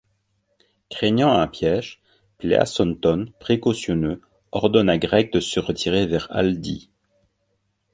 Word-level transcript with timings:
Craignant 0.89 1.31
un 1.31 1.47
piège, 1.47 2.01
Pleasonton, 2.39 3.31
précautionneux, 3.39 4.19
ordonne 4.51 4.89
à 4.89 4.97
Gregg 4.97 5.31
de 5.31 5.39
se 5.39 5.59
retirer 5.59 6.07
vers 6.07 6.27
Aldie. 6.31 6.89